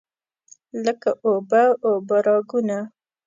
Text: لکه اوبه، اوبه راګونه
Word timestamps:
لکه 0.85 1.09
اوبه، 1.27 1.63
اوبه 1.87 2.17
راګونه 2.25 2.79